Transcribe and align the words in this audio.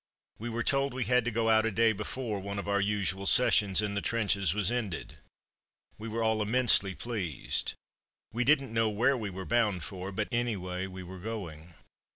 We 0.39 0.49
were 0.49 0.63
told 0.63 0.95
we 0.95 1.03
had 1.03 1.25
to 1.25 1.29
go 1.29 1.47
out 1.47 1.63
a 1.63 1.69
day 1.69 1.93
before 1.93 2.39
one 2.39 2.57
of 2.57 2.67
our 2.67 2.81
usual 2.81 3.27
sessions 3.27 3.83
in 3.83 3.93
the 3.93 4.01
trenches 4.01 4.51
was 4.51 4.71
ended. 4.71 5.17
We 5.99 6.07
were 6.07 6.23
all 6.23 6.41
immensely 6.41 6.95
pleased. 6.95 7.75
We 8.33 8.43
didn't 8.43 8.73
know 8.73 8.89
where 8.89 9.15
we 9.15 9.29
were 9.29 9.45
bound 9.45 9.83
for, 9.83 10.11
but, 10.11 10.27
anyway, 10.31 10.87
we 10.87 11.03
were 11.03 11.19
going. 11.19 11.75